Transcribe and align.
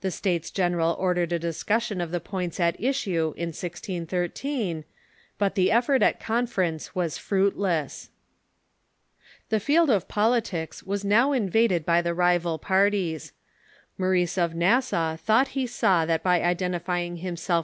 The 0.00 0.10
States 0.10 0.50
General 0.50 0.96
ordered 0.98 1.30
a 1.30 1.38
discussion 1.38 2.00
of 2.00 2.10
the 2.10 2.20
points 2.20 2.58
at 2.58 2.82
issue 2.82 3.34
in 3.36 3.48
1013, 3.48 4.84
but 5.36 5.56
the 5.56 5.70
ef 5.70 5.84
fort 5.84 6.00
at 6.02 6.18
conference 6.18 6.94
was 6.94 7.18
fruitless. 7.18 8.08
The 9.50 9.60
field 9.60 9.90
of 9.90 10.08
politics 10.08 10.80
w^as 10.80 11.04
now 11.04 11.32
invaded 11.34 11.84
by 11.84 12.00
the 12.00 12.14
rival 12.14 12.56
parties. 12.58 13.34
Maurice 13.98 14.38
of 14.38 14.54
Nassau 14.54 15.16
thought 15.16 15.48
he 15.48 15.66
saw 15.66 16.06
that 16.06 16.22
by 16.22 16.40
identifying 16.42 17.18
himself 17.18 17.56
„..,>.. 17.56 17.56